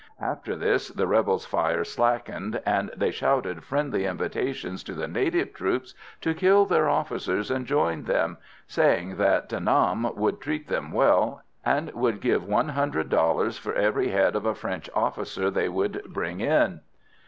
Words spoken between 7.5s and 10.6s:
and join them, saying that De Nam would